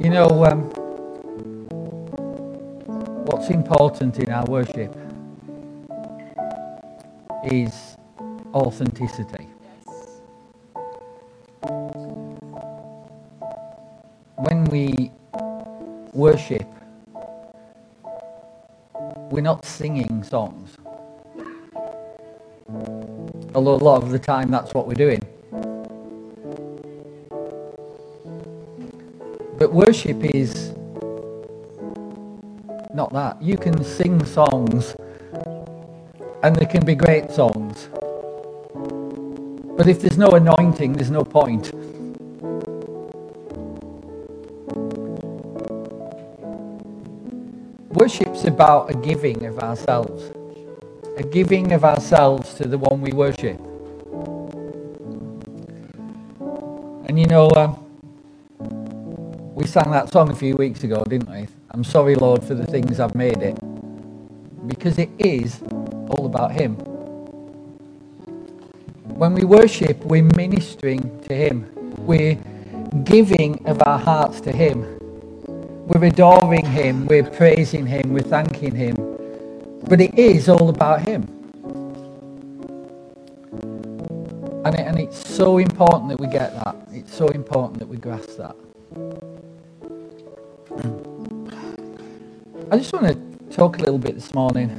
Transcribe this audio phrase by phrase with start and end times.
[0.00, 0.62] You know, um,
[3.26, 4.96] what's important in our worship
[7.44, 7.98] is
[8.54, 9.46] authenticity.
[14.36, 15.12] When we
[16.14, 16.66] worship,
[19.30, 20.79] we're not singing songs.
[23.54, 25.20] Although a lot of the time that's what we're doing.
[29.58, 30.72] But worship is
[32.94, 33.42] not that.
[33.42, 34.96] You can sing songs
[36.42, 37.88] and they can be great songs.
[39.76, 41.72] But if there's no anointing, there's no point.
[47.92, 50.30] Worship's about a giving of ourselves,
[51.18, 53.58] a giving of ourselves to the one we worship.
[57.08, 57.82] And you know, um,
[59.54, 61.48] we sang that song a few weeks ago, didn't we?
[61.70, 63.58] I'm sorry, Lord, for the things I've made it.
[64.68, 65.62] Because it is
[66.10, 66.74] all about Him.
[69.06, 71.66] When we worship, we're ministering to Him.
[72.06, 72.38] We're
[73.04, 74.82] giving of our hearts to Him.
[75.88, 77.06] We're adoring Him.
[77.06, 78.12] We're praising Him.
[78.12, 78.96] We're thanking Him.
[79.88, 81.39] But it is all about Him.
[84.64, 86.76] And, it, and it's so important that we get that.
[86.92, 88.56] It's so important that we grasp that.
[92.70, 94.70] I just want to talk a little bit this morning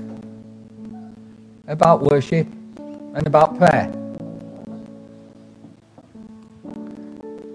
[1.67, 3.91] about worship and about prayer.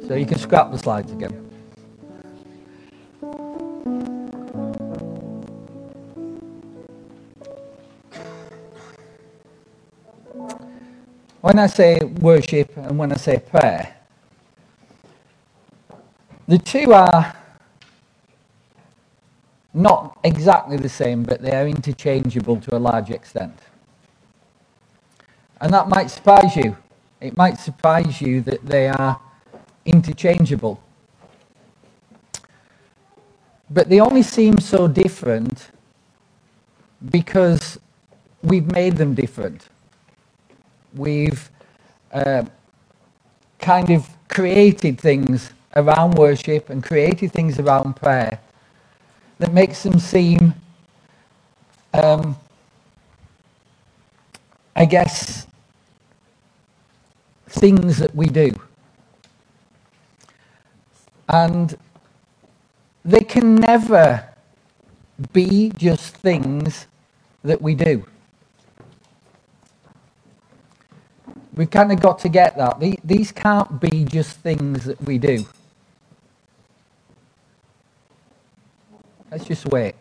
[0.09, 1.36] So you can scrap the slides again.
[11.57, 13.97] When I say worship and when I say prayer,
[16.47, 17.35] the two are
[19.73, 23.59] not exactly the same, but they are interchangeable to a large extent.
[25.59, 26.77] And that might surprise you.
[27.23, 29.19] It might surprise you that they are
[29.87, 30.79] interchangeable.
[33.71, 35.71] But they only seem so different
[37.11, 37.81] because
[38.43, 39.71] we've made them different.
[40.97, 41.51] We've
[42.13, 42.45] uh,
[43.59, 48.41] kind of created things around worship and created things around prayer
[49.39, 50.55] that makes them seem,
[51.93, 52.37] um,
[54.75, 55.47] I guess,
[57.47, 58.53] things that we do.
[61.29, 61.77] And
[63.05, 64.29] they can never
[65.33, 66.87] be just things
[67.43, 68.05] that we do.
[71.57, 72.81] We've kind of got to get that.
[73.05, 75.47] These can't be just things that we do.
[79.31, 79.97] Let's just wait.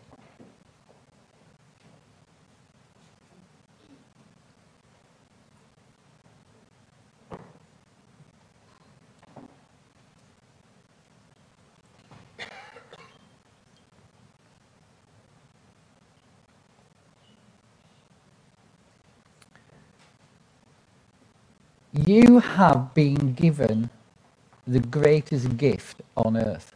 [22.15, 23.89] You have been given
[24.65, 26.73] the greatest gift on earth.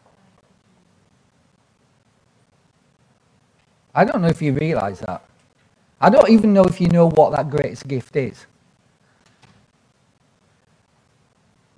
[3.95, 5.23] I don't know if you realize that.
[6.01, 8.47] I don't even know if you know what that greatest gift is.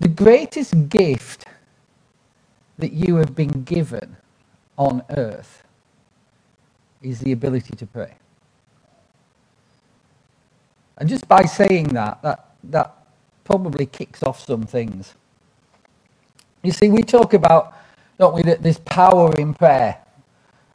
[0.00, 1.46] The greatest gift
[2.78, 4.16] that you have been given
[4.76, 5.62] on earth
[7.00, 8.14] is the ability to pray.
[10.96, 13.01] And just by saying that, that, that
[13.44, 15.14] probably kicks off some things.
[16.62, 17.74] You see, we talk about,
[18.18, 19.98] don't we, that there's power in prayer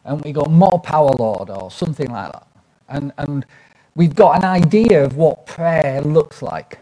[0.03, 2.47] and we go, more power, Lord, or something like that.
[2.89, 3.45] And, and
[3.95, 6.79] we've got an idea of what prayer looks like.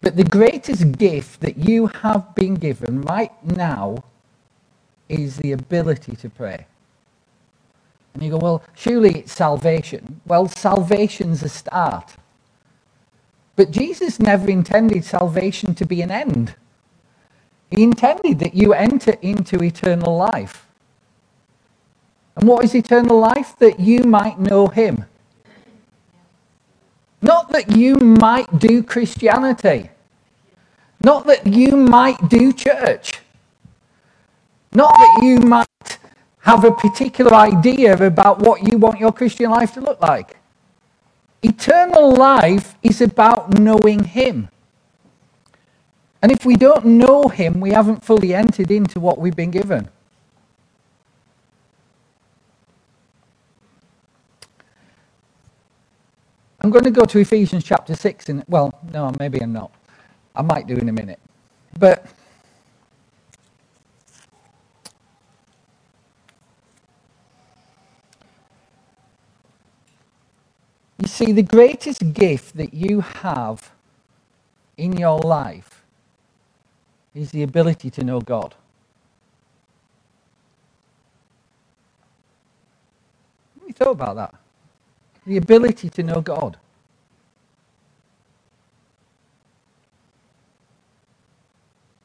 [0.00, 4.02] But the greatest gift that you have been given right now
[5.08, 6.66] is the ability to pray.
[8.14, 10.20] And you go, well, surely it's salvation.
[10.26, 12.16] Well, salvation's a start.
[13.56, 16.54] But Jesus never intended salvation to be an end.
[17.70, 20.66] He intended that you enter into eternal life.
[22.36, 23.56] And what is eternal life?
[23.58, 25.04] That you might know him.
[27.20, 29.90] Not that you might do Christianity.
[31.00, 33.20] Not that you might do church.
[34.72, 35.98] Not that you might
[36.40, 40.36] have a particular idea about what you want your Christian life to look like.
[41.42, 44.48] Eternal life is about knowing Him.
[46.22, 49.88] And if we don't know Him, we haven't fully entered into what we've been given.
[56.60, 58.28] I'm going to go to Ephesians chapter 6.
[58.28, 59.72] In, well, no, maybe I'm not.
[60.36, 61.18] I might do in a minute.
[61.78, 62.06] But
[71.12, 73.72] see, the greatest gift that you have
[74.76, 75.84] in your life
[77.14, 78.54] is the ability to know God.
[83.58, 84.34] Have you thought about that?
[85.26, 86.56] the ability to know God.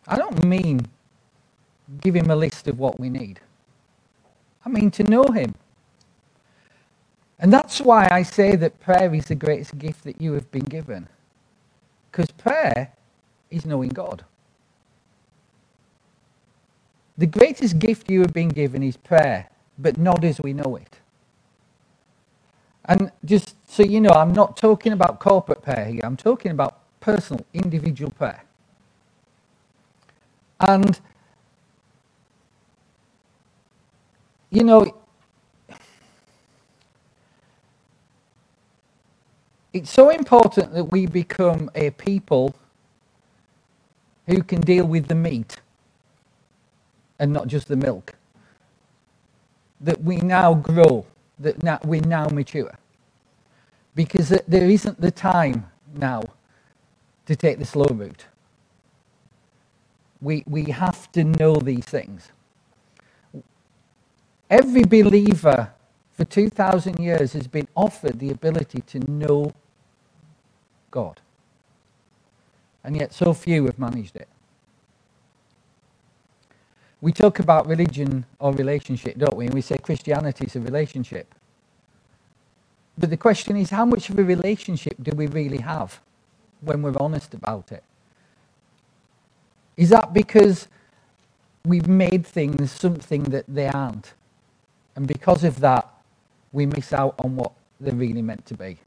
[0.08, 0.88] I don't mean
[2.02, 3.40] give him a list of what we need.
[4.66, 5.54] I mean to know him.
[7.40, 10.66] And that's why I say that prayer is the greatest gift that you have been
[10.66, 11.08] given.
[12.12, 12.94] Because prayer
[13.52, 14.26] is knowing God.
[17.18, 20.98] The greatest gift you have been given is prayer, but not as we know it.
[22.86, 26.80] And just so you know, I'm not talking about corporate prayer here, I'm talking about
[27.02, 28.44] personal, individual prayer.
[30.60, 31.00] And,
[34.52, 34.86] you know,
[39.78, 42.56] it's so important that we become a people
[44.26, 45.58] who can deal with the meat
[47.20, 48.16] and not just the milk.
[49.80, 51.06] That we now grow
[51.40, 52.76] that now, we're now mature.
[53.96, 56.24] Because there isn't the time now
[57.28, 58.26] to take the slow route.
[60.22, 62.32] We, we have to know these things.
[64.50, 65.72] Every believer
[66.14, 69.54] for 2,000 years has been offered the ability to know
[70.98, 71.20] God.
[72.84, 74.28] And yet, so few have managed it.
[77.02, 79.46] We talk about religion or relationship, don't we?
[79.46, 81.36] And we say Christianity is a relationship.
[82.98, 86.00] But the question is, how much of a relationship do we really have
[86.62, 87.84] when we're honest about it?
[89.76, 90.68] Is that because
[91.64, 94.16] we've made things something that they aren't?
[94.96, 95.88] And because of that,
[96.52, 98.80] we miss out on what they're really meant to be.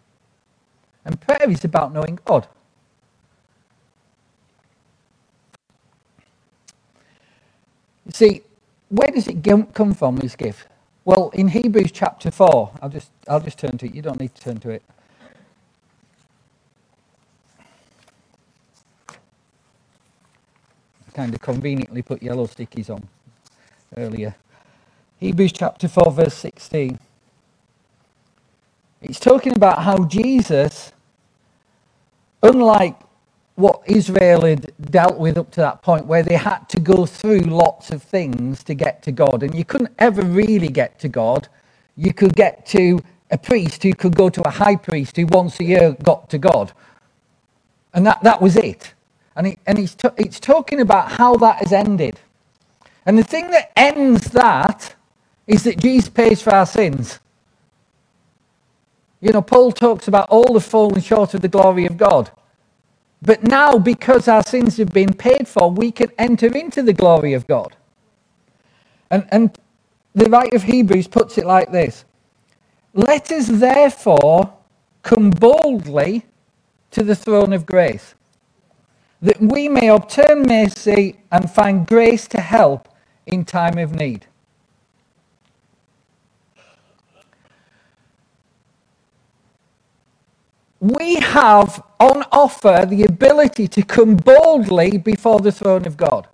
[1.05, 2.47] And prayer is about knowing God.
[8.07, 8.43] You see,
[8.89, 9.43] where does it
[9.75, 10.67] come from, this gift?
[11.05, 13.95] Well, in Hebrews chapter 4, I'll just, I'll just turn to it.
[13.95, 14.83] You don't need to turn to it.
[21.09, 23.09] I kind of conveniently put yellow stickies on
[23.97, 24.37] earlier.
[25.19, 26.99] Hebrews chapter 4, verse 16.
[29.03, 30.93] It's talking about how Jesus,
[32.43, 32.97] unlike
[33.57, 37.41] what Israel had dealt with up to that point, where they had to go through
[37.41, 39.43] lots of things to get to God.
[39.43, 41.49] And you couldn't ever really get to God.
[41.97, 43.01] You could get to
[43.31, 46.39] a priest who could go to a high priest who once a year got to
[46.39, 46.73] God.
[47.95, 48.95] And that, that was it.
[49.37, 52.21] And, he, and he's, t- it's talking about how that has ended.
[53.07, 54.95] And the thing that ends that
[55.47, 57.21] is that Jesus pays for our sins.
[59.21, 62.31] You know, Paul talks about all the fallen short of the glory of God.
[63.23, 67.35] But now, because our sins have been paid for, we can enter into the glory
[67.35, 67.77] of God.
[69.11, 69.59] And, and
[70.15, 72.05] the writer of Hebrews puts it like this
[72.95, 74.55] Let us therefore
[75.03, 76.27] come boldly
[76.93, 78.15] to the throne of grace,
[79.23, 82.89] that we may obtain mercy and find grace to help
[83.27, 84.27] in time of need.
[90.81, 96.27] We have on offer the ability to come boldly before the throne of God.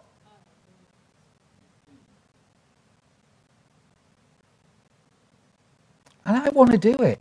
[6.24, 7.20] And I want to do it.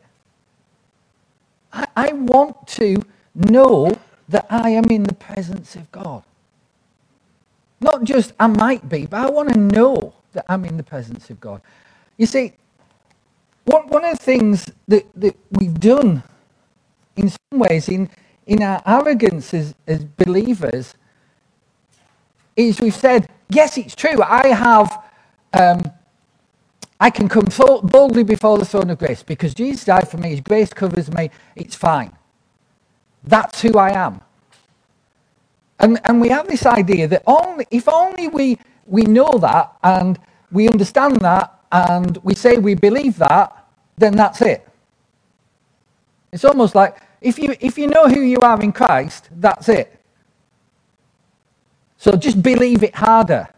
[1.73, 3.01] I, I, want to
[3.35, 3.91] know
[4.29, 6.23] that I am in the presence of God.
[7.81, 11.29] Not just I might be, but I want to know that I'm in the presence
[11.29, 11.61] of God.
[12.17, 12.53] You see,
[13.65, 16.23] one, one of the things that, that we've done
[17.17, 18.09] in some ways, in,
[18.47, 20.95] in our arrogance as, as believers,
[22.55, 25.03] is we've said, yes, it's true, I have,
[25.53, 25.83] um,
[26.99, 27.45] I can come
[27.83, 31.31] boldly before the throne of grace because Jesus died for me, His grace covers me,
[31.55, 32.13] it's fine.
[33.23, 34.21] That's who I am.
[35.79, 40.19] And, and we have this idea that only, if only we, we know that and
[40.51, 43.67] we understand that and we say we believe that,
[43.97, 44.67] then that's it.
[46.31, 49.99] It's almost like if you, if you know who you are in Christ, that's it.
[51.97, 53.49] So just believe it harder.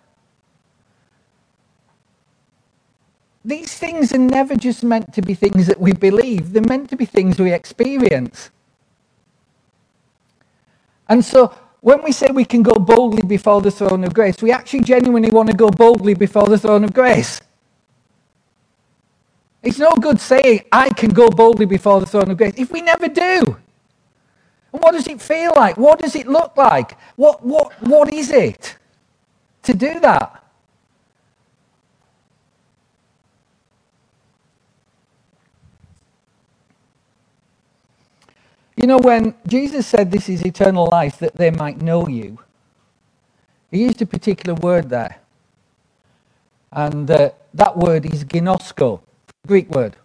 [3.44, 6.98] These things are never just meant to be things that we believe, they're meant to
[6.98, 8.50] be things we experience.
[11.10, 14.52] And so when we say we can go boldly before the throne of grace, we
[14.52, 17.40] actually genuinely want to go boldly before the throne of grace.
[19.67, 22.79] It's no good saying, I can go boldly before the throne of grace, if we
[22.79, 23.57] never do.
[24.71, 25.75] And what does it feel like?
[25.75, 26.97] What does it look like?
[27.17, 28.77] What, what, what is it
[29.63, 30.41] to do that?
[38.77, 42.39] You know, when Jesus said this is eternal life, that they might know you,
[43.69, 45.17] he used a particular word there.
[46.71, 49.01] And uh, that word is ginosko,
[49.48, 49.96] Greek word.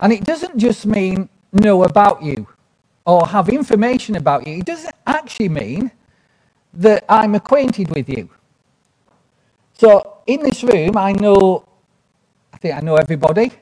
[0.00, 2.46] And it doesn't just mean know about you
[3.06, 4.58] or have information about you.
[4.58, 5.90] It doesn't actually mean
[6.74, 8.28] that I'm acquainted with you.
[9.74, 11.66] So in this room, I know,
[12.52, 13.52] I think I know everybody,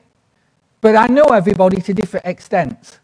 [0.81, 2.99] but I know everybody to different extents.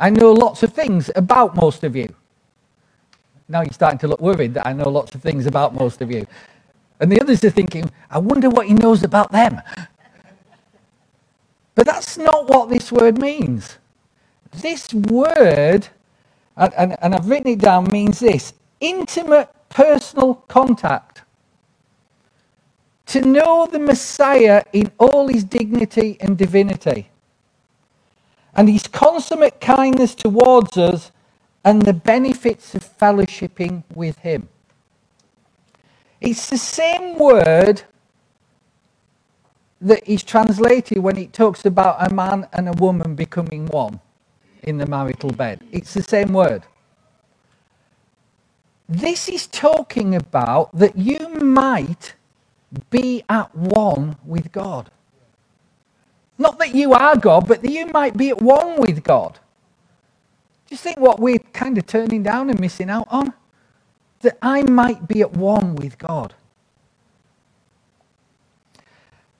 [0.00, 2.14] I know lots of things about most of you.
[3.48, 6.10] Now you're starting to look worried that I know lots of things about most of
[6.10, 6.26] you.
[7.02, 9.60] And the others are thinking, I wonder what he knows about them.
[11.74, 13.78] But that's not what this word means.
[14.52, 15.88] This word,
[16.56, 21.22] and, and, and I've written it down, means this intimate personal contact.
[23.06, 27.10] To know the Messiah in all his dignity and divinity
[28.54, 31.10] and his consummate kindness towards us
[31.64, 34.48] and the benefits of fellowshipping with him.
[36.22, 37.82] It's the same word
[39.80, 44.00] that is translated when it talks about a man and a woman becoming one
[44.62, 45.60] in the marital bed.
[45.72, 46.62] It's the same word.
[48.88, 52.14] This is talking about that you might
[52.90, 54.90] be at one with God.
[56.38, 59.40] Not that you are God, but that you might be at one with God.
[60.68, 63.34] Just think what we're kind of turning down and missing out on.
[64.22, 66.34] That I might be at one with God.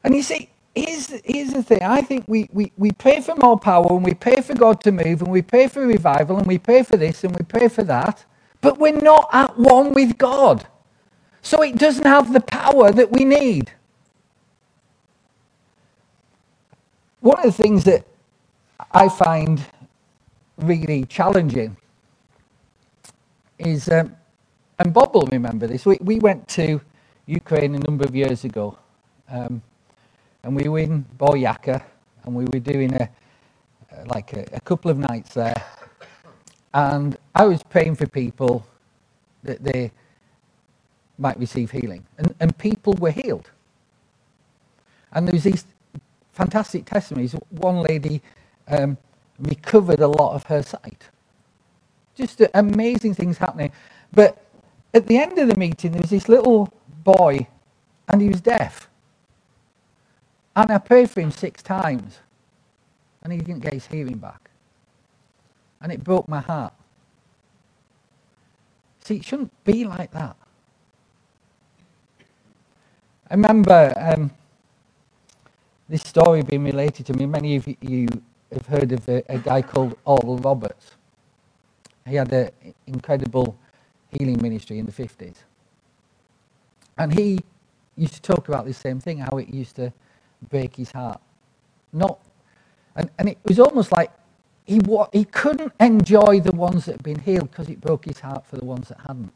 [0.04, 1.82] And you see, here's, here's the thing.
[1.82, 4.92] I think we, we, we pray for more power and we pray for God to
[4.92, 7.84] move and we pray for revival and we pray for this and we pray for
[7.84, 8.24] that,
[8.60, 10.66] but we're not at one with God.
[11.42, 13.72] So it doesn't have the power that we need.
[17.20, 18.06] One of the things that
[18.92, 19.62] I find
[20.58, 21.76] really challenging
[23.58, 24.16] is, um,
[24.82, 26.80] and Bob will remember this, we, we went to
[27.26, 28.76] Ukraine a number of years ago,
[29.30, 29.62] um,
[30.42, 31.84] and we were in Boyaka,
[32.24, 33.08] and we were doing a,
[34.06, 35.54] like a, a couple of nights there,
[36.74, 38.66] and I was praying for people
[39.44, 39.92] that they
[41.16, 43.50] might receive healing, and, and people were healed.
[45.12, 45.64] And there was these
[46.32, 47.34] fantastic testimonies.
[47.50, 48.20] One lady
[48.66, 48.98] um,
[49.38, 51.04] recovered a lot of her sight.
[52.16, 53.72] Just amazing things happening.
[54.12, 54.41] But
[54.94, 56.72] at the end of the meeting, there was this little
[57.04, 57.46] boy,
[58.08, 58.88] and he was deaf.
[60.54, 62.18] And I prayed for him six times,
[63.22, 64.50] and he didn't get his hearing back.
[65.80, 66.74] And it broke my heart.
[69.00, 70.36] See, it shouldn't be like that.
[73.30, 74.30] I remember um,
[75.88, 77.26] this story being related to me.
[77.26, 78.06] Many of you
[78.52, 80.92] have heard of a, a guy called Oral Roberts.
[82.06, 82.50] He had an
[82.86, 83.56] incredible
[84.12, 85.36] healing ministry in the 50s.
[86.98, 87.40] And he
[87.96, 89.92] used to talk about this same thing, how it used to
[90.50, 91.20] break his heart.
[91.92, 92.18] Not,
[92.96, 94.10] and, and it was almost like
[94.64, 94.80] he,
[95.12, 98.56] he couldn't enjoy the ones that had been healed because it broke his heart for
[98.56, 99.32] the ones that hadn't.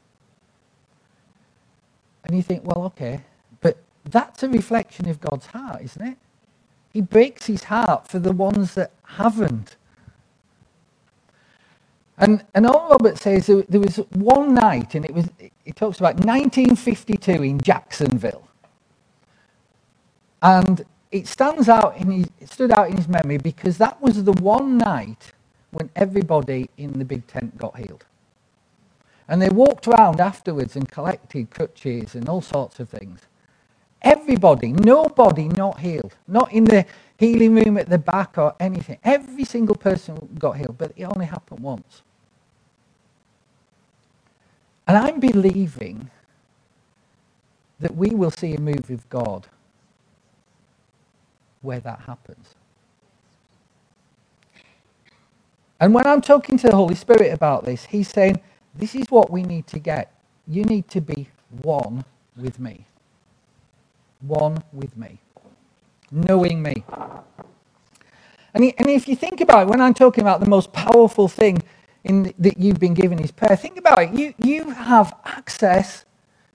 [2.25, 3.21] And you think, well, okay,
[3.61, 6.17] but that's a reflection of God's heart, isn't it?
[6.93, 9.77] He breaks his heart for the ones that haven't.
[12.19, 15.29] And, and Oral Roberts says there, there was one night, and it was,
[15.65, 18.49] he talks about 1952 in Jacksonville.
[20.43, 24.25] And it stands out in his, it stood out in his memory because that was
[24.25, 25.33] the one night
[25.71, 28.05] when everybody in the big tent got healed.
[29.29, 33.21] And they walked around afterwards and collected crutches and all sorts of things.
[34.03, 36.15] Everybody, nobody not healed.
[36.29, 36.87] Not in the
[37.19, 38.99] healing room at the back or anything.
[39.05, 42.03] Every single person got healed, but it only happened once.
[44.89, 46.11] And I'm believing
[47.81, 49.49] that we will see a move of God
[51.63, 52.55] where that happens.
[55.81, 58.41] And when I'm talking to the Holy Spirit about this, He's saying,
[58.75, 60.13] This is what we need to get.
[60.49, 61.29] You need to be
[61.63, 62.05] one
[62.37, 62.87] with me.
[64.21, 65.21] One with me.
[66.11, 66.85] Knowing me.
[68.55, 71.63] And, and if you think about it, when I'm talking about the most powerful thing
[72.05, 74.13] in, that you've been given is prayer, think about it.
[74.15, 76.05] You, you have access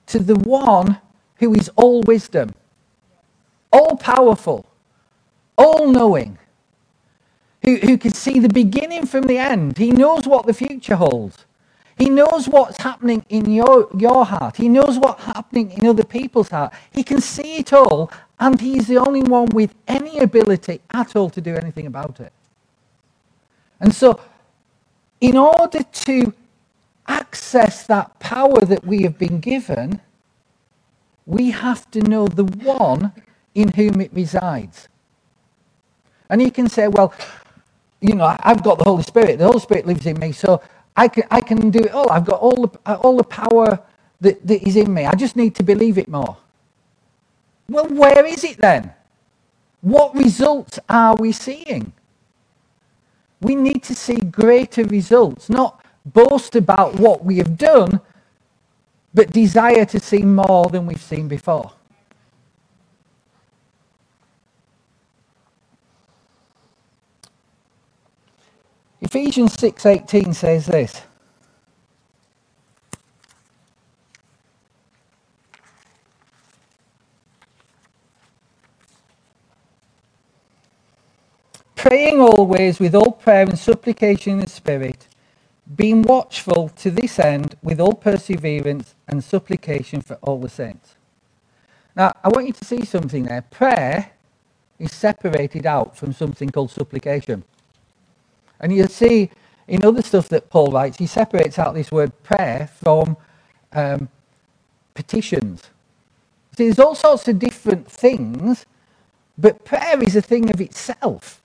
[0.06, 1.00] to the one
[1.36, 2.54] who is all wisdom,
[3.72, 4.66] all powerful,
[5.58, 6.38] all knowing,
[7.64, 9.78] who, who can see the beginning from the end.
[9.78, 11.46] He knows what the future holds.
[12.02, 14.56] He knows what's happening in your, your heart.
[14.56, 16.74] He knows what's happening in other people's heart.
[16.90, 21.30] He can see it all, and he's the only one with any ability at all
[21.30, 22.32] to do anything about it.
[23.78, 24.20] And so,
[25.20, 26.34] in order to
[27.06, 30.00] access that power that we have been given,
[31.24, 33.12] we have to know the one
[33.54, 34.88] in whom it resides.
[36.28, 37.14] And you can say, well,
[38.00, 39.38] you know, I've got the Holy Spirit.
[39.38, 40.60] The Holy Spirit lives in me, so
[40.96, 42.10] I can, I can do it all.
[42.10, 43.80] I've got all the, uh, all the power
[44.20, 45.06] that, that is in me.
[45.06, 46.36] I just need to believe it more.
[47.68, 48.92] Well, where is it then?
[49.80, 51.92] What results are we seeing?
[53.40, 58.00] We need to see greater results, not boast about what we have done,
[59.14, 61.72] but desire to see more than we've seen before.
[69.14, 71.02] Ephesians 6:18 says this.
[81.76, 85.06] Praying always with all prayer and supplication in the Spirit,
[85.76, 90.94] being watchful to this end with all perseverance and supplication for all the saints.
[91.94, 93.42] Now, I want you to see something there.
[93.42, 94.12] Prayer
[94.78, 97.44] is separated out from something called supplication.
[98.62, 99.30] And you'll see
[99.68, 103.16] in other stuff that Paul writes, he separates out this word prayer from
[103.72, 104.08] um,
[104.94, 105.64] petitions.
[106.56, 108.66] See, there's all sorts of different things,
[109.38, 111.42] but prayer is a thing of itself.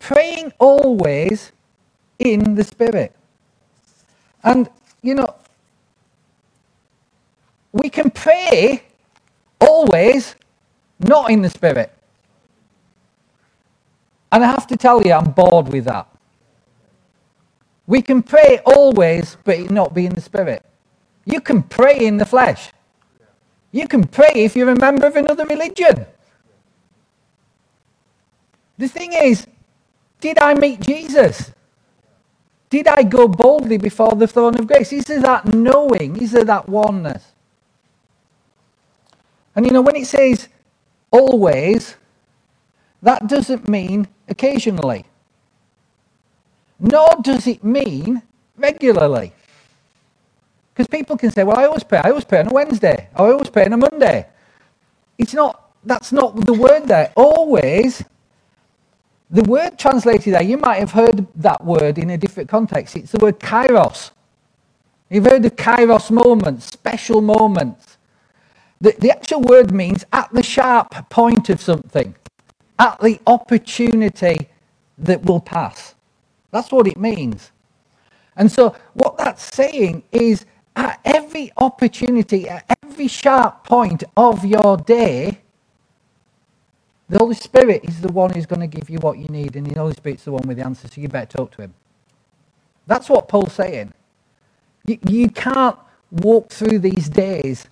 [0.00, 1.52] Praying always
[2.18, 3.14] in the Spirit.
[4.44, 4.70] And,
[5.02, 5.34] you know,
[7.72, 8.84] we can pray
[9.60, 10.36] always
[11.00, 11.92] not in the Spirit.
[14.32, 16.08] And I have to tell you, I'm bored with that.
[17.86, 20.64] We can pray always, but not be in the spirit.
[21.26, 22.70] You can pray in the flesh.
[23.72, 26.06] You can pray if you're a member of another religion.
[28.78, 29.46] The thing is,
[30.20, 31.52] did I meet Jesus?
[32.70, 34.92] Did I go boldly before the throne of grace?
[34.92, 36.16] Is there that knowing?
[36.22, 37.24] Is there that oneness?
[39.56, 40.48] And you know, when it says
[41.10, 41.96] always,
[43.02, 45.04] that doesn't mean occasionally.
[46.80, 48.22] Nor does it mean
[48.56, 49.32] regularly.
[50.72, 51.98] Because people can say, well, I always pray.
[51.98, 53.08] I always pray on a Wednesday.
[53.14, 54.26] I always pray on a Monday.
[55.18, 57.12] It's not, that's not the word there.
[57.16, 58.04] Always,
[59.30, 62.96] the word translated there, you might have heard that word in a different context.
[62.96, 64.12] It's the word kairos.
[65.10, 67.98] You've heard of kairos moments, special moments.
[68.80, 72.14] The, the actual word means at the sharp point of something
[72.78, 74.48] at the opportunity
[74.98, 75.94] that will pass.
[76.50, 77.52] That's what it means.
[78.36, 84.76] And so, what that's saying is at every opportunity, at every sharp point of your
[84.76, 85.40] day,
[87.08, 89.66] the Holy Spirit is the one who's going to give you what you need, and
[89.66, 91.74] the Holy Spirit's the one with the answer, so you better talk to him.
[92.86, 93.92] That's what Paul's saying.
[94.86, 95.78] You, you can't
[96.10, 97.66] walk through these days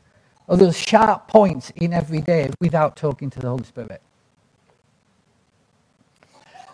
[0.49, 4.03] or those sharp points in every day without talking to the Holy Spirit.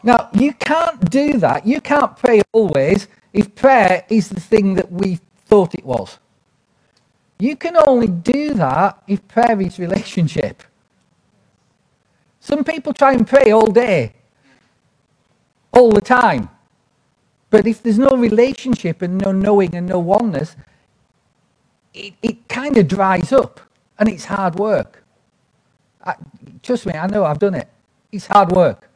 [0.02, 1.66] Now, you can't do that.
[1.66, 6.18] You can't pray always if prayer is the thing that we thought it was.
[7.38, 10.62] You can only do that if prayer is relationship.
[12.40, 14.14] Some people try and pray all day,
[15.72, 16.48] all the time.
[17.50, 20.56] But if there's no relationship and no knowing and no oneness,
[21.94, 23.60] it, it kind of dries up
[23.98, 25.04] and it's hard work.
[26.04, 26.14] I,
[26.62, 27.68] trust me, I know I've done it.
[28.10, 28.88] It's hard work.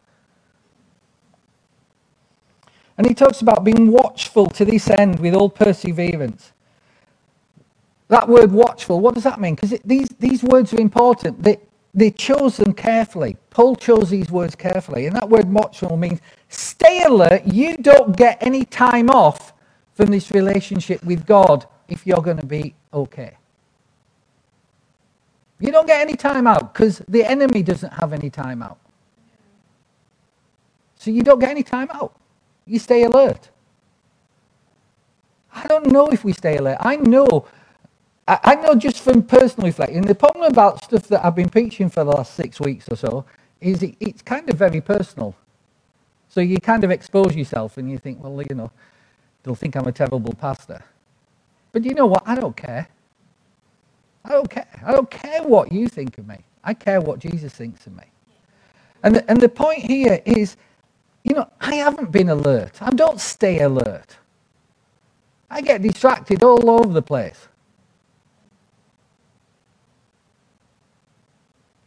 [2.99, 6.53] And he talks about being watchful to this end with all perseverance.
[8.09, 9.55] That word watchful, what does that mean?
[9.57, 11.43] Because these, these words are important.
[11.43, 11.59] They,
[11.95, 13.37] they chose them carefully.
[13.51, 15.07] Paul chose these words carefully.
[15.07, 17.45] And that word watchful means stay alert.
[17.47, 19.53] You don't get any time off
[19.95, 23.37] from this relationship with God if you're going to be okay.
[25.59, 28.79] You don't get any time out because the enemy doesn't have any time out.
[30.97, 32.15] So you don't get any time out.
[32.67, 33.51] You stay alert.
[35.55, 36.79] I don't know if we stay alert.
[36.81, 37.47] I know,
[38.29, 41.89] I, I know just from personal reflection, the problem about stuff that I've been preaching
[41.89, 43.25] for the last six weeks or so
[43.61, 45.35] is it, it's kind of very personal.
[46.29, 48.71] So you kind of expose yourself and you think, well, you know,
[49.43, 50.85] they'll think I'm a terrible pastor.
[51.73, 52.23] But you know what?
[52.27, 52.89] I don't care.
[54.25, 54.69] I don't care.
[54.85, 56.39] I don't care what you think of me.
[56.65, 58.05] I care what Jesus thinks of me.
[59.03, 60.57] And the, and the point here is,
[61.27, 62.81] you know, I haven't been alert.
[62.83, 64.17] I don't stay alert.
[65.51, 67.49] I get distracted all over the place.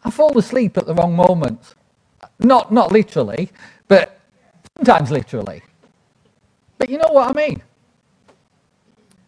[0.04, 1.76] I fall asleep at the wrong moments.
[2.40, 3.52] Not, not literally,
[3.88, 4.20] but
[4.78, 5.62] sometimes literally.
[6.80, 7.64] But you know what I mean?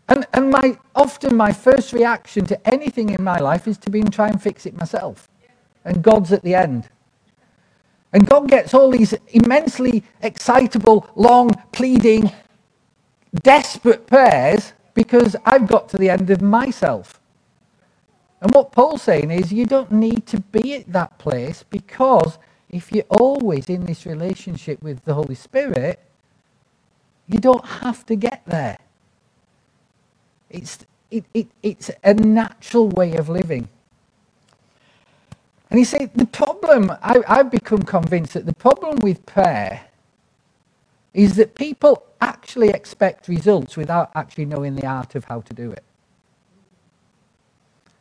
[0.10, 4.02] And, and my, often my first reaction to anything in my life is to be
[4.02, 5.30] and try and fix it myself.
[5.86, 6.90] And God's at the end.
[8.14, 12.32] And God gets all these immensely excitable, long, pleading,
[13.44, 17.20] desperate prayers because I've got to the end of myself.
[18.42, 22.92] And what Paul's saying is you don't need to be at that place because if
[22.92, 26.00] you're always in this relationship with the Holy Spirit,
[27.28, 28.78] you don't have to get there.
[30.50, 30.80] It's,
[31.12, 33.70] it, it, it's a natural way of living.
[35.72, 39.86] And he said, the problem, I, I've become convinced that the problem with prayer
[41.14, 45.72] is that people actually expect results without actually knowing the art of how to do
[45.72, 45.84] it.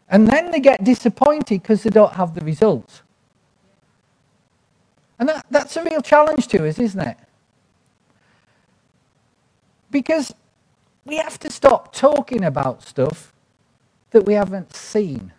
[0.09, 3.03] And then they get disappointed because they don't have the results.
[5.21, 7.17] And that, that's a real challenge to us, isn't it?
[9.93, 10.35] Because
[11.05, 13.33] we have to stop talking about stuff
[14.11, 15.33] that we haven't seen.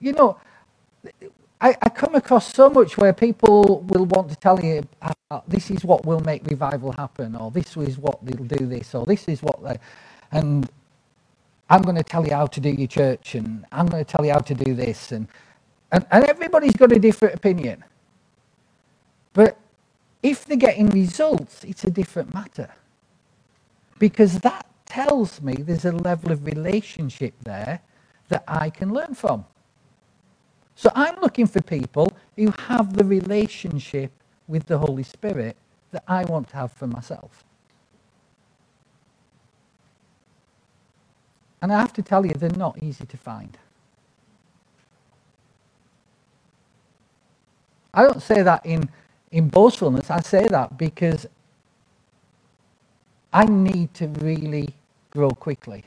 [0.00, 0.38] You know,
[1.60, 5.70] I, I, come across so much where people will want to tell you uh, this
[5.70, 9.26] is what will make revival happen, or this is what they'll do this, or this
[9.28, 9.78] is what they,
[10.32, 10.70] and
[11.68, 14.24] I'm going to tell you how to do your church, and I'm going to tell
[14.24, 15.26] you how to do this, and
[15.90, 17.82] and, and everybody's got a different opinion.
[19.32, 19.56] But
[20.22, 22.70] if they're getting results, it's a different matter.
[23.98, 27.80] Because that tells me there's a level of relationship there
[28.28, 29.44] that I can learn from.
[30.78, 34.12] So I'm looking for people who have the relationship
[34.46, 35.56] with the Holy Spirit
[35.90, 37.42] that I want to have for myself.
[41.60, 43.58] And I have to tell you, they're not easy to find.
[47.92, 48.88] I don't say that in,
[49.32, 50.10] in boastfulness.
[50.10, 51.26] I say that because
[53.32, 54.76] I need to really
[55.10, 55.84] grow quickly.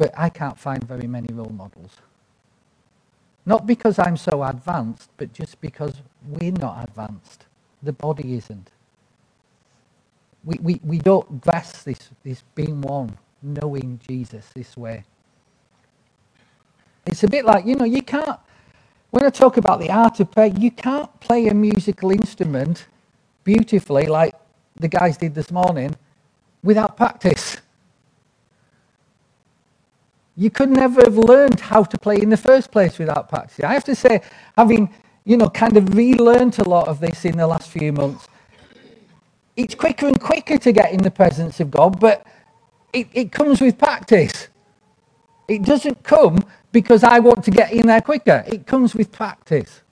[0.00, 1.98] But I can't find very many role models.
[3.44, 7.44] Not because I'm so advanced, but just because we're not advanced.
[7.82, 8.70] The body isn't.
[10.42, 15.04] We, we, we don't grasp this, this being one, knowing Jesus this way.
[17.04, 18.40] It's a bit like, you know, you can't,
[19.10, 22.86] when I talk about the art of prayer, you can't play a musical instrument
[23.44, 24.34] beautifully, like
[24.76, 25.94] the guys did this morning,
[26.62, 27.58] without practice.
[30.40, 33.62] You could never have learned how to play in the first place without practice.
[33.62, 34.22] I have to say,
[34.56, 34.88] having
[35.26, 38.26] you know kind of relearned a lot of this in the last few months,
[39.54, 42.26] it's quicker and quicker to get in the presence of God, but
[42.94, 44.48] it, it comes with practice.
[45.46, 48.42] It doesn't come because I want to get in there quicker.
[48.46, 49.82] It comes with practice.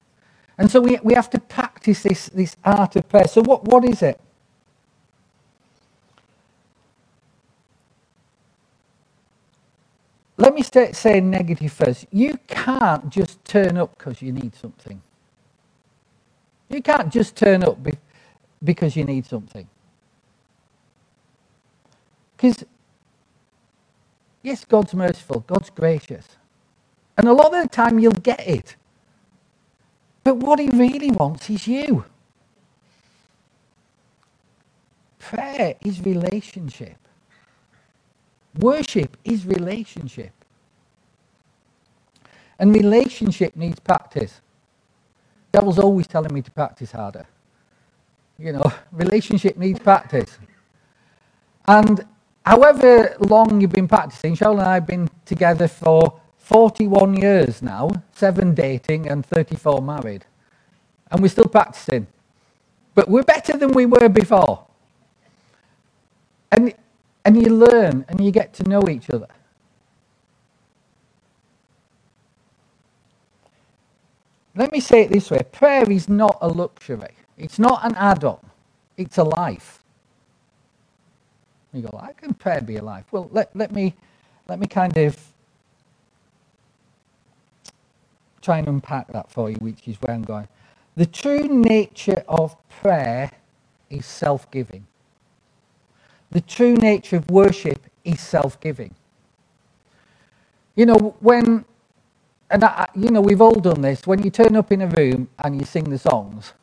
[0.56, 3.28] And so we, we have to practice this, this art of prayer.
[3.28, 4.18] So, what, what is it?
[10.38, 12.06] Let me say, say negative first.
[12.12, 15.02] You can't just turn up because you need something.
[16.70, 17.98] You can't just turn up be,
[18.64, 19.68] because you need something.
[22.36, 22.64] Because,
[24.42, 26.26] yes, God's merciful, God's gracious.
[27.18, 28.76] And a lot of the time you'll get it.
[30.24, 32.04] But what he really wants is you.
[35.18, 37.07] Prayer is relationship.
[38.56, 40.32] Worship is relationship.
[42.58, 44.40] And relationship needs practice.
[45.52, 47.26] Devil's always telling me to practice harder.
[48.38, 50.38] You know, relationship needs practice.
[51.66, 52.04] And
[52.44, 57.90] however long you've been practicing, Cheryl and I have been together for 41 years now,
[58.14, 60.24] seven dating and 34 married.
[61.10, 62.06] And we're still practicing.
[62.94, 64.66] But we're better than we were before.
[66.50, 66.74] And,
[67.28, 69.26] and you learn and you get to know each other.
[74.56, 78.24] Let me say it this way prayer is not a luxury, it's not an add
[78.24, 78.38] on,
[78.96, 79.84] it's a life.
[81.74, 83.04] You go, I can prayer be a life?
[83.12, 83.94] Well, let, let, me,
[84.48, 85.18] let me kind of
[88.40, 90.48] try and unpack that for you, which is where I'm going.
[90.96, 93.30] The true nature of prayer
[93.90, 94.86] is self giving.
[96.30, 98.94] The true nature of worship is self giving.
[100.76, 101.64] You know, when,
[102.50, 105.28] and I, you know, we've all done this, when you turn up in a room
[105.44, 106.54] and you sing the songs,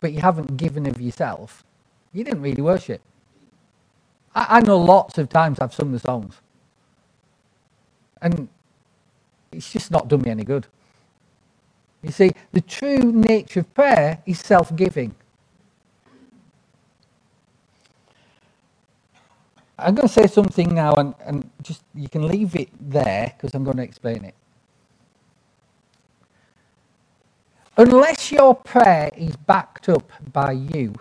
[0.00, 1.64] but you haven't given of yourself,
[2.12, 3.02] you didn't really worship.
[4.34, 6.36] I, I know lots of times I've sung the songs,
[8.22, 8.48] and
[9.52, 10.66] it's just not done me any good.
[12.02, 15.14] You see, the true nature of prayer is self giving.
[19.78, 23.54] I'm going to say something now, and, and just you can leave it there because
[23.54, 24.34] I'm going to explain it.
[27.76, 30.94] Unless your prayer is backed up by you,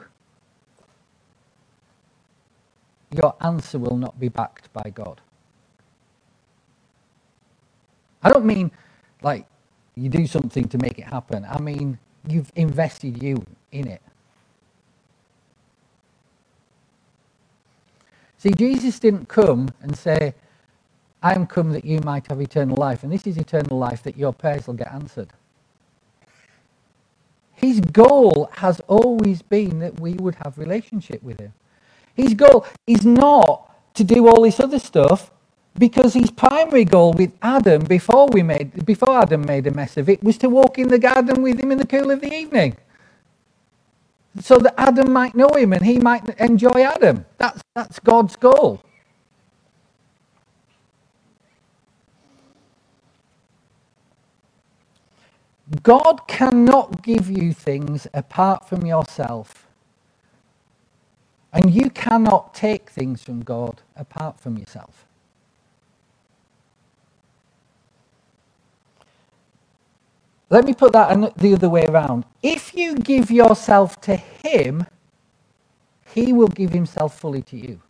[3.12, 5.22] your answer will not be backed by God.
[8.24, 8.72] I don't mean
[9.24, 9.48] like
[9.96, 11.46] you do something to make it happen.
[11.50, 14.02] I mean, you've invested you in it.
[18.44, 20.34] See, Jesus didn't come and say,
[21.22, 23.04] I'm come that you might have eternal life.
[23.04, 25.30] And this is eternal life that your prayers will get answered.
[27.54, 31.54] His goal has always been that we would have relationship with him.
[32.16, 35.32] His goal is not to do all this other stuff
[35.80, 40.10] because his primary goal with Adam before we made before Adam made a mess of
[40.10, 42.76] it was to walk in the garden with him in the cool of the evening.
[44.42, 47.26] So that Adam might know him and he might enjoy Adam.
[47.40, 48.84] That's that's God's goal.
[55.84, 59.68] God cannot give you things apart from yourself.
[61.54, 65.03] And you cannot take things from God apart from yourself.
[70.54, 72.26] Let me put that the other way around.
[72.44, 74.86] If you give yourself to Him,
[76.14, 77.82] He will give Himself fully to you.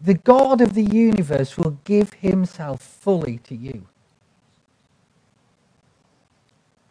[0.00, 3.88] The God of the universe will give Himself fully to you.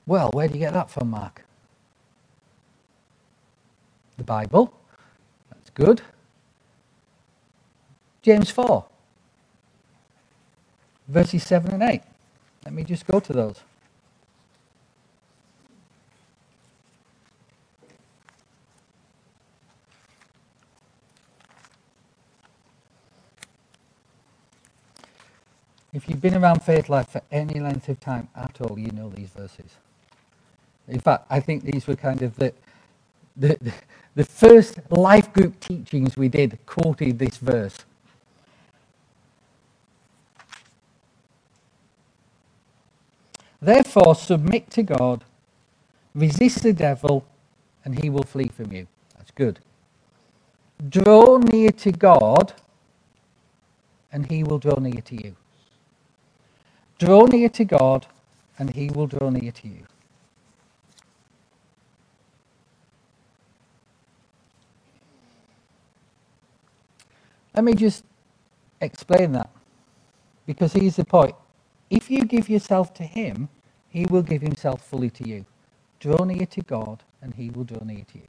[0.06, 1.46] Well, where do you get that from, Mark?
[4.18, 4.74] The Bible.
[5.50, 6.02] That's good.
[8.22, 8.86] James 4,
[11.08, 12.02] verses 7 and 8.
[12.66, 13.60] Let me just go to those.
[25.94, 29.10] If you've been around faith life for any length of time at all, you know
[29.10, 29.78] these verses.
[30.90, 32.54] In fact, I think these were kind of the,
[33.38, 33.74] the,
[34.16, 37.78] the first life group teachings we did quoted this verse.
[43.62, 45.24] Therefore, submit to God,
[46.14, 47.26] resist the devil,
[47.86, 48.88] and he will flee from you.
[49.18, 49.60] That's good.
[50.90, 52.54] Draw near to God,
[54.12, 55.36] and he will draw near to you.
[57.00, 58.08] Draw near to God,
[58.60, 59.86] and he will draw near to you.
[67.56, 68.04] Let me just
[68.82, 69.50] explain that
[70.46, 71.36] because here's the point.
[71.90, 73.50] If you give yourself to him,
[73.90, 75.46] he will give himself fully to you.
[76.00, 78.28] Draw near to God, and he will draw near to you.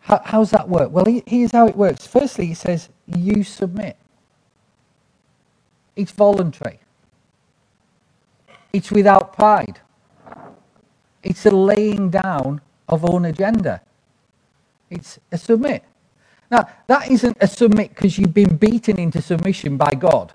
[0.00, 0.90] How, how's that work?
[0.92, 2.06] Well, here's how it works.
[2.06, 3.96] Firstly, he says, You submit.
[5.96, 6.80] It's voluntary,
[8.72, 9.80] it's without pride,
[11.22, 13.82] it's a laying down of own agenda.
[14.90, 15.84] It's a submit.
[16.50, 20.32] Now, that isn't a submit because you've been beaten into submission by God.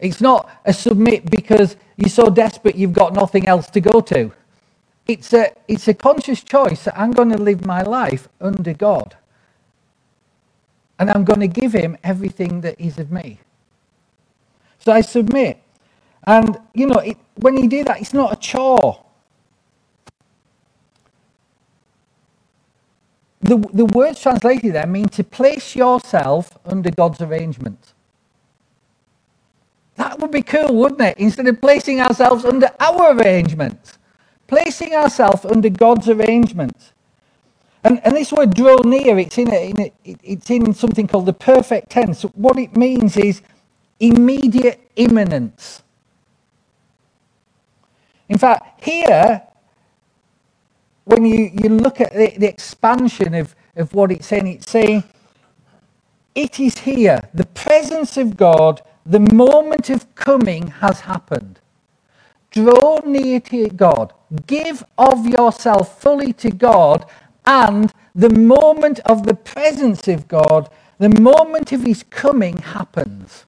[0.00, 4.32] It's not a submit because you're so desperate you've got nothing else to go to.
[5.06, 9.16] It's a, it's a conscious choice that I'm going to live my life under God.
[10.98, 13.40] And I'm going to give him everything that is of me.
[14.78, 15.62] So I submit.
[16.24, 19.04] And, you know, it, when you do that, it's not a chore.
[23.40, 27.94] The, the words translated there mean to place yourself under God's arrangement.
[30.00, 31.18] That would be cool, wouldn't it?
[31.18, 33.98] Instead of placing ourselves under our arrangements,
[34.46, 36.94] placing ourselves under God's arrangements.
[37.84, 41.26] And, and this word draw near, it's in, a, in a, it's in something called
[41.26, 42.22] the perfect tense.
[42.22, 43.42] What it means is
[44.00, 45.82] immediate imminence.
[48.30, 49.42] In fact, here,
[51.04, 55.04] when you, you look at the, the expansion of, of what it's saying, it's saying,
[56.34, 57.28] it is here.
[57.34, 61.60] The presence of God, the moment of coming has happened.
[62.50, 64.12] Draw near to God.
[64.46, 67.06] Give of yourself fully to God.
[67.44, 73.46] And the moment of the presence of God, the moment of his coming happens.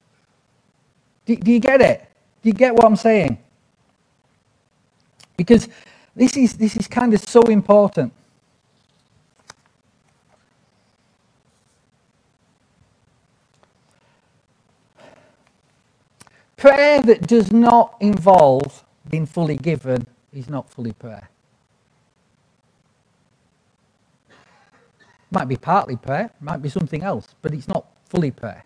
[1.25, 2.05] Do, do you get it?
[2.41, 3.37] Do you get what I'm saying?
[5.37, 5.67] Because
[6.15, 8.13] this is, this is kind of so important.
[16.63, 21.29] Prayer that does not involve being fully given is not fully prayer.
[25.29, 28.63] Might be partly prayer, might be something else, but it's not fully prayer.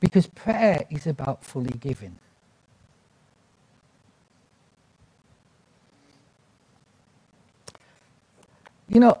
[0.00, 2.18] Because prayer is about fully giving.
[8.90, 9.18] You know,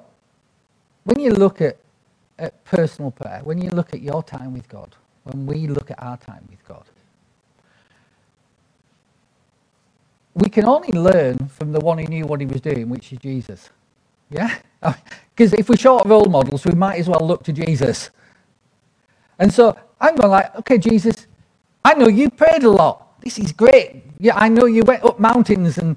[1.04, 1.78] when you look at,
[2.38, 6.02] at personal prayer, when you look at your time with God, when we look at
[6.02, 6.84] our time with God,
[10.34, 13.18] we can only learn from the one who knew what he was doing, which is
[13.20, 13.70] Jesus.
[14.30, 14.54] Yeah?
[14.82, 14.94] Uh,
[15.34, 18.10] because if we're short of role models, we might as well look to Jesus.
[19.38, 21.26] And so I'm going like, okay, Jesus,
[21.84, 23.20] I know you prayed a lot.
[23.22, 24.04] This is great.
[24.20, 25.96] Yeah, I know you went up mountains and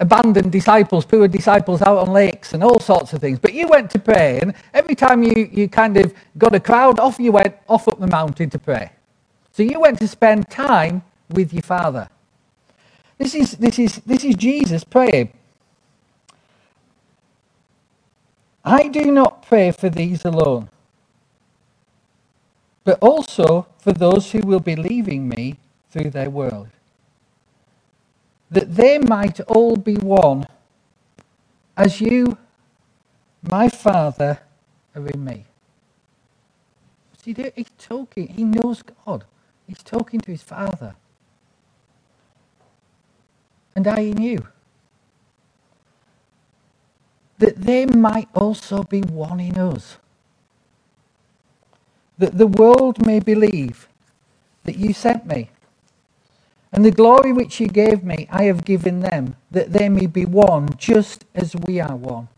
[0.00, 3.38] abandoned disciples, poor disciples out on lakes and all sorts of things.
[3.38, 6.98] But you went to pray, and every time you, you kind of got a crowd,
[6.98, 8.90] off you went, off up the mountain to pray.
[9.52, 12.08] So you went to spend time with your Father.
[13.18, 15.32] This is, this is, this is Jesus praying.
[18.64, 20.70] I do not pray for these alone,
[22.84, 25.58] but also for those who will be leaving me
[25.90, 26.68] through their world,
[28.50, 30.46] that they might all be one,
[31.76, 32.38] as you,
[33.42, 34.40] my Father,
[34.94, 35.44] are in me.
[37.22, 39.24] See, he's talking, he knows God.
[39.66, 40.94] He's talking to his Father.
[43.74, 44.46] And I in you
[47.42, 49.96] that they might also be one in us.
[52.16, 53.88] That the world may believe
[54.62, 55.50] that you sent me.
[56.72, 60.24] And the glory which you gave me, I have given them, that they may be
[60.24, 62.28] one, just as we are one.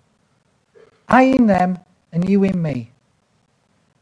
[1.06, 2.90] I in them, and you in me.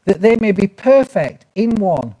[0.05, 2.15] That they may be perfect in one.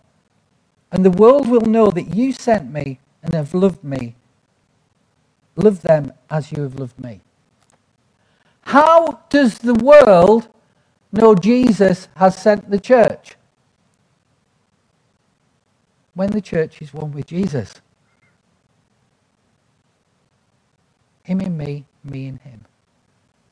[0.91, 4.15] And the world will know that you sent me and have loved me.
[5.55, 7.21] Love them as you have loved me.
[8.63, 10.47] How does the world
[11.11, 13.35] know Jesus has sent the church?
[16.15, 17.73] When the church is one with Jesus.
[21.23, 22.65] Him in me, me in him.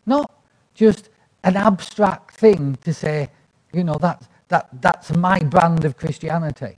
[0.05, 0.31] Not
[0.73, 1.09] just
[1.43, 3.29] an abstract thing to say,
[3.73, 6.77] you know, that, that, that's my brand of Christianity.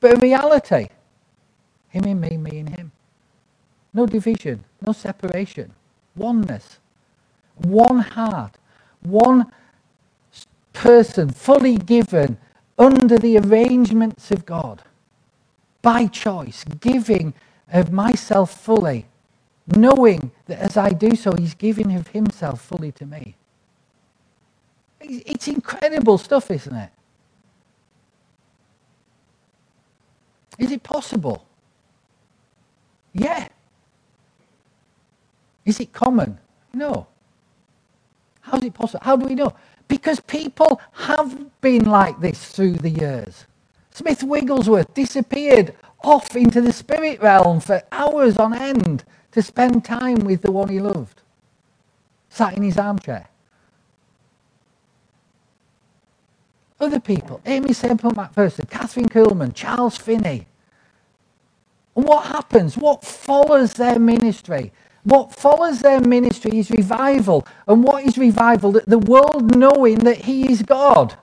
[0.00, 0.88] But in reality.
[1.88, 2.92] Him in me, me in him.
[3.96, 5.72] No division, no separation,
[6.16, 6.78] oneness
[7.58, 8.58] one heart,
[9.02, 9.50] one
[10.72, 12.38] person, fully given
[12.78, 14.82] under the arrangements of God,
[15.82, 17.34] by choice, giving
[17.72, 19.06] of myself fully,
[19.66, 23.36] knowing that as I do so, He's giving of Himself fully to me.
[25.00, 26.90] It's incredible stuff, isn't it?
[30.58, 31.46] Is it possible?
[33.12, 33.48] Yeah.
[35.66, 36.38] Is it common?
[36.74, 37.08] No.
[38.42, 39.00] How is it possible?
[39.04, 39.54] How do we know?
[39.88, 43.46] Because people have been like this through the years.
[43.92, 45.74] Smith Wigglesworth disappeared
[46.04, 50.68] off into the spirit realm for hours on end to spend time with the one
[50.68, 51.22] he loved,
[52.30, 53.28] sat in his armchair.
[56.80, 60.46] Other people, Aimee Semple McPherson, Kathryn Kuhlman, Charles Finney.
[61.96, 62.76] And what happens?
[62.76, 64.72] What follows their ministry?
[65.06, 67.46] What follows their ministry is revival.
[67.68, 68.72] And what is revival?
[68.72, 71.16] That the world knowing that He is God.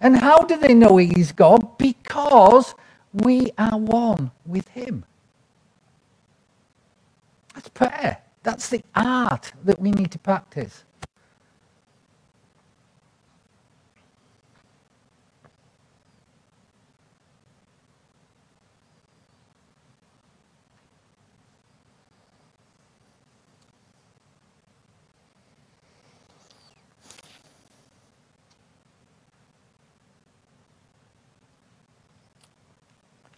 [0.00, 1.78] And how do they know He is God?
[1.78, 2.76] Because
[3.12, 5.04] we are one with Him.
[7.54, 8.18] That's prayer.
[8.44, 10.84] That's the art that we need to practice.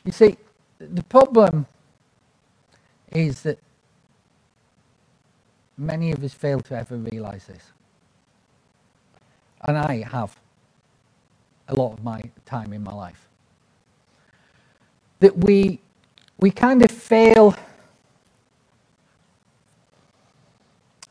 [0.05, 0.37] You see,
[0.79, 1.67] the problem
[3.13, 3.59] is that
[5.77, 7.73] many of us fail to ever realize this.
[9.63, 10.37] And I have
[11.69, 13.29] a lot of my time in my life.
[15.21, 15.81] That we,
[16.39, 17.55] we kind of fail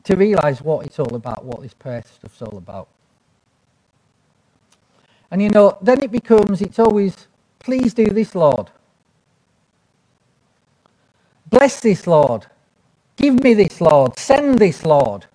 [0.03, 2.89] to realize what it's all about, what this prayer stuff's all about.
[5.29, 7.27] And you know, then it becomes, it's always,
[7.59, 8.69] please do this, Lord.
[11.51, 12.47] Bless this, Lord.
[13.17, 14.19] Give me this, Lord.
[14.19, 15.27] Send this, Lord.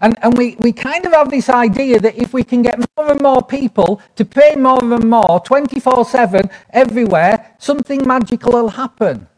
[0.00, 3.12] And, and we, we kind of have this idea that if we can get more
[3.12, 9.28] and more people to pray more and more, 24 7, everywhere, something magical will happen.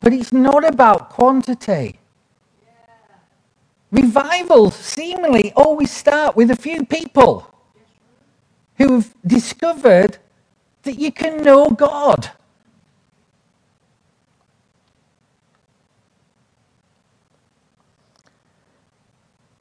[0.00, 2.00] But it's not about quantity.
[3.92, 7.52] Revivals seemingly always start with a few people
[8.76, 10.18] who've discovered
[10.84, 12.30] that you can know God.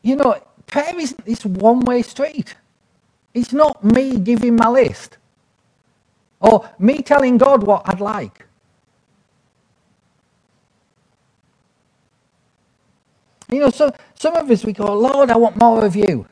[0.05, 2.53] You know, prayer isn't this one way street.
[3.33, 5.17] It's not me giving my list
[6.39, 8.45] or me telling God what I'd like.
[13.49, 16.27] You know, so some of us we go, Lord, I want more of you.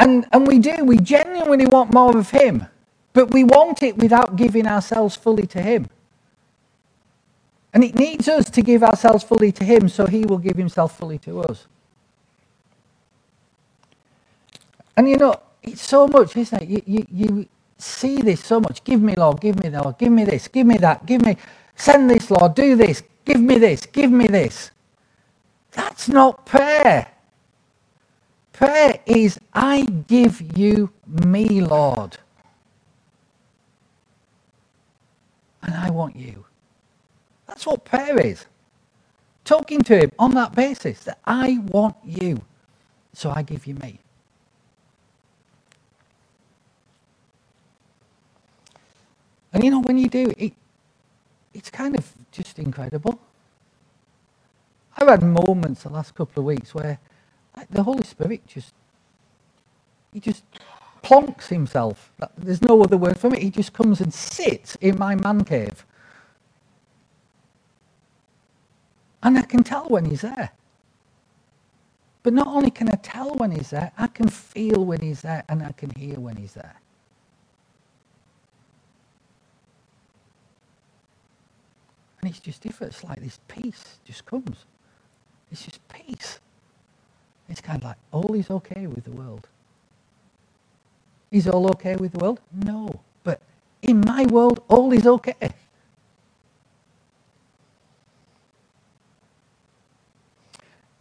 [0.00, 2.66] And, and we do, we genuinely want more of Him,
[3.12, 5.88] but we want it without giving ourselves fully to Him.
[7.72, 10.98] And it needs us to give ourselves fully to Him so He will give Himself
[10.98, 11.68] fully to us.
[14.96, 16.68] And you know, it's so much, isn't it?
[16.68, 18.84] You, you, you see this so much.
[18.84, 21.36] Give me, Lord, give me, Lord, give me this, give me that, give me,
[21.76, 24.70] send this, Lord, do this, give me this, give me this.
[25.72, 27.08] That's not prayer.
[28.52, 32.18] Prayer is, I give you me, Lord.
[35.62, 36.44] And I want you.
[37.46, 38.46] That's what prayer is.
[39.44, 42.42] Talking to Him on that basis that I want you,
[43.14, 44.00] so I give you me.
[49.56, 50.52] And you know, when you do, it,
[51.54, 53.18] it's kind of just incredible.
[54.98, 56.98] I've had moments the last couple of weeks where
[57.56, 58.74] like, the Holy Spirit just,
[60.12, 60.44] he just
[61.02, 62.12] plonks himself.
[62.36, 63.38] There's no other word for it.
[63.42, 65.86] He just comes and sits in my man cave.
[69.22, 70.50] And I can tell when he's there.
[72.22, 75.44] But not only can I tell when he's there, I can feel when he's there
[75.48, 76.74] and I can hear when he's there.
[82.26, 82.92] And it's just different.
[82.92, 84.64] It's like this peace just comes.
[85.52, 86.40] It's just peace.
[87.48, 89.46] It's kind of like all is okay with the world.
[91.30, 92.40] Is all okay with the world?
[92.52, 93.00] No.
[93.22, 93.40] But
[93.80, 95.36] in my world, all is okay.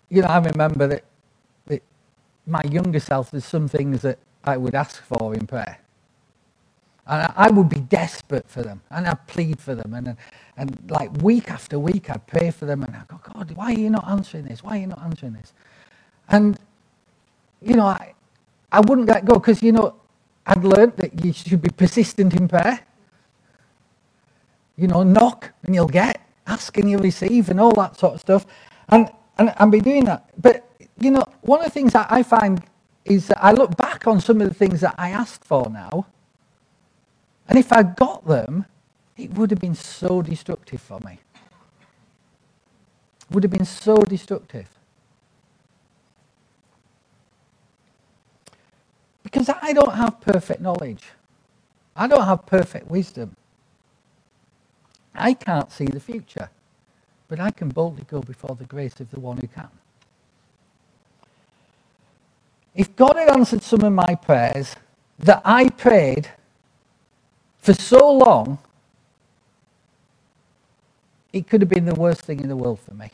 [0.10, 1.06] You know, I remember that,
[1.66, 1.82] that
[2.46, 5.80] my younger self, there's some things that I would ask for in prayer.
[7.08, 8.82] And I would be desperate for them.
[8.90, 9.94] And I'd plead for them.
[9.94, 10.18] And,
[10.58, 12.84] and like week after week, I'd pray for them.
[12.84, 14.64] And I'd go, God, why are you not answering this?
[14.64, 15.54] Why are you not answering this?
[16.30, 16.58] And,
[17.62, 18.14] you know, I,
[18.72, 19.96] I wouldn't let go because, you know,
[20.48, 22.80] I'd learned that you should be persistent in prayer.
[24.76, 28.22] You know, knock and you'll get, ask and you'll receive, and all that sort of
[28.22, 28.46] stuff.
[28.90, 30.30] And, and I'd be doing that.
[30.42, 30.68] But,
[31.00, 32.64] you know, one of the things that I find
[33.06, 36.08] is that I look back on some of the things that I asked for now
[37.48, 38.66] and if I got them,
[39.18, 41.20] it would have been so destructive for me.
[43.30, 44.68] It Would have been so destructive.
[49.24, 51.04] Because I don't have perfect knowledge.
[51.96, 53.36] I don't have perfect wisdom.
[55.16, 56.50] I can't see the future,
[57.28, 59.70] but I can boldly go before the grace of the one who can.
[62.76, 64.76] If God had answered some of my prayers
[65.20, 66.30] that I prayed
[67.66, 68.60] for so long,
[71.34, 73.10] it could have been the worst thing in the world for me.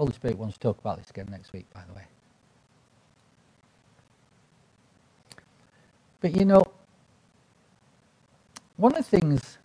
[0.00, 2.04] Holy Spirit wants to talk about this again next week, by the way.
[6.22, 6.64] But you know,
[8.78, 9.58] one of the things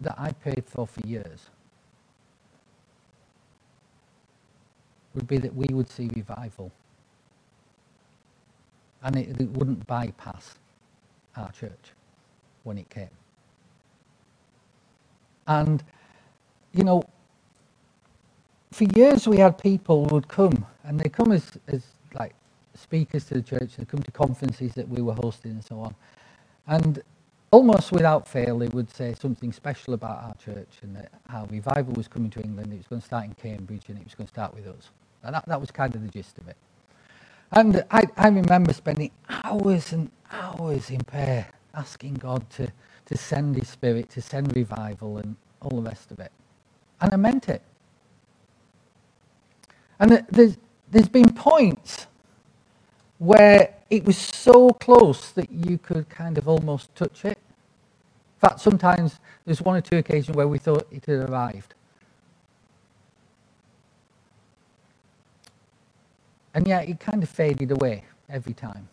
[0.00, 1.50] that I prayed for for years
[5.14, 6.70] would be that we would see revival
[9.02, 10.54] and it, it wouldn't bypass
[11.36, 11.94] our church
[12.62, 13.10] when it came.
[15.48, 15.82] And,
[16.72, 17.02] you know,
[18.72, 22.34] for years we had people would come and they come as, as like
[22.74, 25.94] speakers to the church, they come to conferences that we were hosting and so on.
[26.68, 27.02] And
[27.52, 31.94] almost without fail, they would say something special about our church and that how revival
[31.94, 32.72] was coming to England.
[32.72, 34.90] It was going to start in Cambridge and it was going to start with us.
[35.24, 36.56] And that, that was kind of the gist of it.
[37.52, 42.68] And I, I remember spending hours and hours in prayer asking God to,
[43.06, 46.32] to send His Spirit, to send revival and all the rest of it.
[47.00, 47.62] And I meant it.
[49.98, 50.58] And there's,
[50.90, 52.06] there's been points
[53.18, 57.38] where it was so close that you could kind of almost touch it.
[57.38, 61.74] In fact, sometimes there's one or two occasions where we thought it had arrived.
[66.52, 68.88] And yet it kind of faded away every time.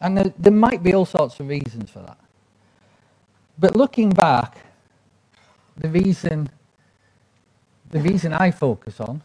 [0.00, 2.18] And there, there might be all sorts of reasons for that.
[3.58, 4.58] But looking back,
[5.76, 6.50] the reason
[7.90, 9.22] the reason I focus on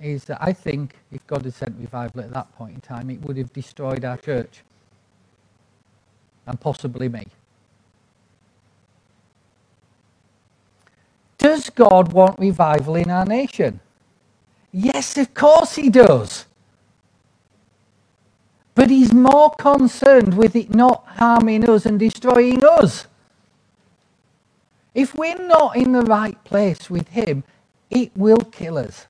[0.00, 3.22] is that I think if God had sent revival at that point in time, it
[3.22, 4.62] would have destroyed our church
[6.46, 7.26] and possibly me.
[11.38, 13.80] Does God want revival in our nation?
[14.72, 16.46] Yes, of course he does.
[18.74, 23.06] But he's more concerned with it not harming us and destroying us.
[24.94, 27.44] If we're not in the right place with him,
[27.94, 29.06] it will kill us.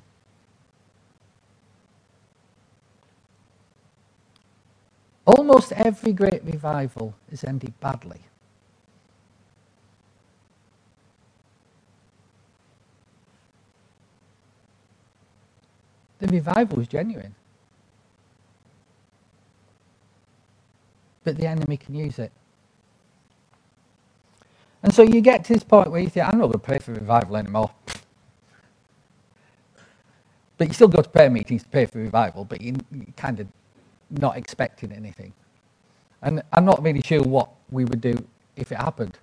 [5.27, 8.21] Almost every great revival has ended badly.
[16.21, 17.35] The revival is genuine.
[21.25, 22.33] But the enemy can use it.
[24.83, 26.79] And so you get to this point where you think, I'm not going to pray
[26.79, 27.71] for revival anymore.
[30.59, 32.77] But you still go to prayer meetings to pray for revival, but you're
[33.17, 33.49] kind of
[34.11, 35.33] not expecting anything.
[36.23, 38.25] And I'm not really sure what we would do
[38.57, 39.19] if it happened.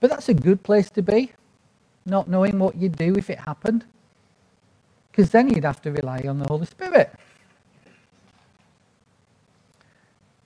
[0.00, 1.32] But that's a good place to be
[2.06, 3.84] not knowing what you'd do if it happened.
[5.10, 7.12] Because then you'd have to rely on the Holy Spirit.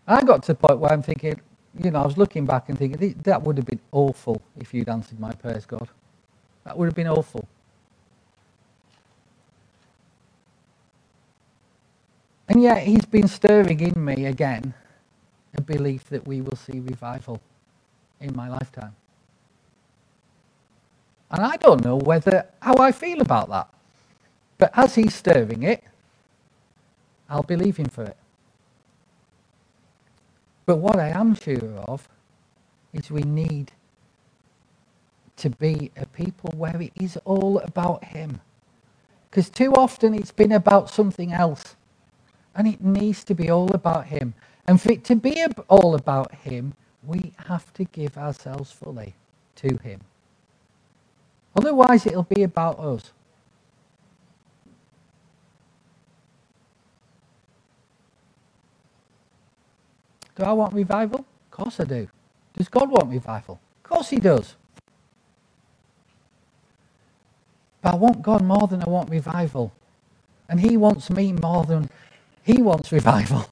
[0.06, 1.40] I got to the point where I'm thinking,
[1.82, 4.88] you know, I was looking back and thinking, that would have been awful if you'd
[4.88, 5.88] answered my prayers, God.
[6.64, 7.46] That would have been awful.
[12.48, 14.74] And yet, He's been stirring in me again
[15.56, 17.40] a belief that we will see revival
[18.20, 18.94] in my lifetime.
[21.30, 23.68] And I don't know whether how I feel about that.
[24.58, 25.84] But as he's stirring it,
[27.28, 28.16] I'll believe him for it.
[30.66, 32.08] But what I am sure of
[32.92, 33.72] is we need
[35.36, 38.40] to be a people where it is all about him.
[39.30, 41.76] Because too often it's been about something else.
[42.54, 44.34] And it needs to be all about him.
[44.66, 46.74] And for it to be all about him,
[47.04, 49.14] we have to give ourselves fully
[49.56, 50.00] to him.
[51.56, 53.12] Otherwise, it'll be about us.
[60.36, 61.20] Do I want revival?
[61.20, 62.08] Of course I do.
[62.56, 63.60] Does God want revival?
[63.84, 64.56] Of course He does.
[67.84, 69.74] But I want God more than I want revival.
[70.50, 71.90] And He wants me more than
[72.44, 73.48] He wants revival.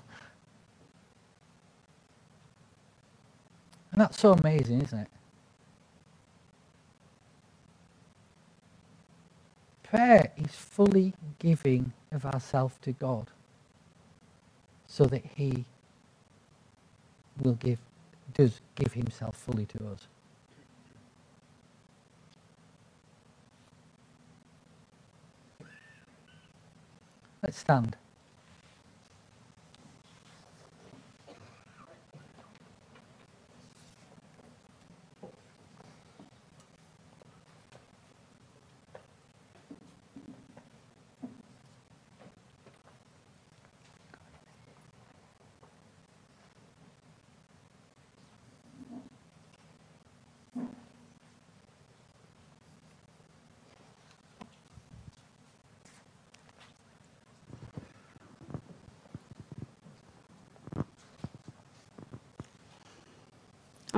[3.93, 5.09] And that's so amazing, isn't it?
[9.93, 13.29] prayer is fully giving of ourselves to God
[14.87, 15.67] so that he
[17.43, 17.79] will give
[18.35, 20.07] does give himself fully to us.
[27.43, 27.97] Let's stand.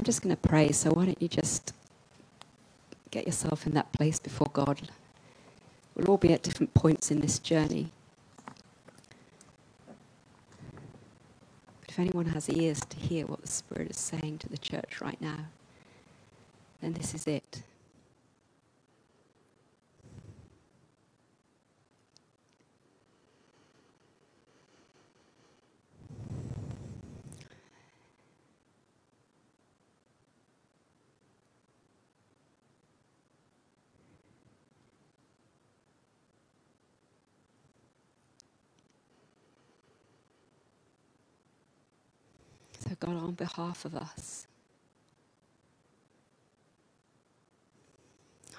[0.05, 1.72] I'm just going to pray, so why don't you just
[3.11, 4.90] get yourself in that place before God?
[5.94, 7.90] We'll all be at different points in this journey.
[11.80, 15.00] But if anyone has ears to hear what the Spirit is saying to the church
[15.00, 15.46] right now,
[16.82, 17.62] then this is it.
[43.05, 44.47] God, on behalf of us,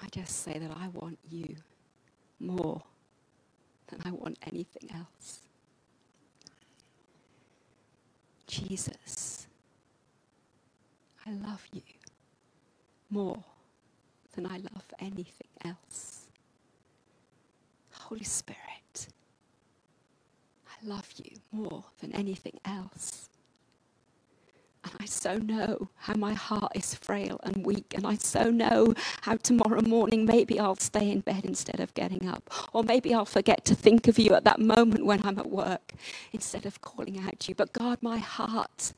[0.00, 1.56] I just say that I want you
[2.38, 2.80] more
[3.88, 5.40] than I want anything else.
[8.46, 9.48] Jesus,
[11.26, 11.82] I love you
[13.10, 13.42] more
[14.34, 16.26] than I love anything else.
[17.90, 19.08] Holy Spirit,
[20.68, 23.28] I love you more than anything else.
[24.86, 27.92] And I so know how my heart is frail and weak.
[27.94, 32.28] And I so know how tomorrow morning maybe I'll stay in bed instead of getting
[32.28, 32.48] up.
[32.72, 35.94] Or maybe I'll forget to think of you at that moment when I'm at work
[36.32, 37.54] instead of calling out to you.
[37.56, 38.92] But God, my heart,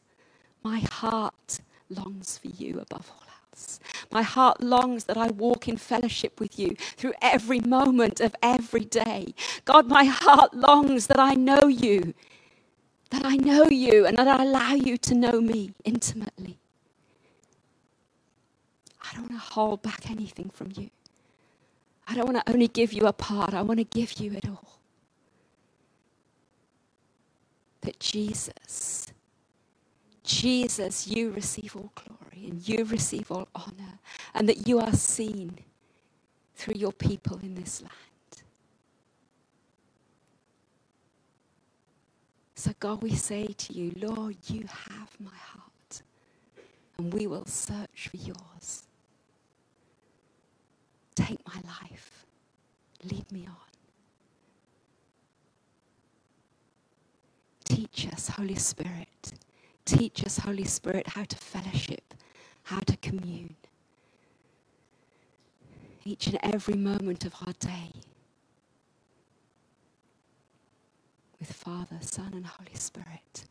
[0.62, 3.80] my heart longs for you above all else.
[4.12, 8.84] My heart longs that I walk in fellowship with you through every moment of every
[8.84, 9.34] day.
[9.64, 12.12] God, my heart longs that I know you
[13.10, 16.58] that I know you and that I allow you to know me intimately.
[19.02, 20.90] I don't want to hold back anything from you.
[22.06, 24.48] I don't want to only give you a part, I want to give you it
[24.48, 24.78] all.
[27.82, 29.12] That Jesus,
[30.24, 33.98] Jesus, you receive all glory and you receive all honor,
[34.34, 35.58] and that you are seen
[36.54, 37.92] through your people in this land.
[42.58, 46.02] So, God, we say to you, Lord, you have my heart,
[46.98, 48.82] and we will search for yours.
[51.14, 52.26] Take my life,
[53.04, 53.54] lead me on.
[57.64, 59.34] Teach us, Holy Spirit.
[59.84, 62.12] Teach us, Holy Spirit, how to fellowship,
[62.64, 63.54] how to commune.
[66.04, 67.92] Each and every moment of our day.
[71.38, 73.44] With Father, Son, and Holy Spirit.